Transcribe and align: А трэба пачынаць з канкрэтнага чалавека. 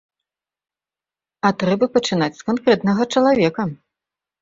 А 1.51 1.53
трэба 1.65 1.91
пачынаць 1.99 2.33
з 2.41 2.51
канкрэтнага 2.51 3.11
чалавека. 3.13 3.73